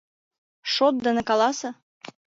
[0.73, 1.69] Шот дене каласе!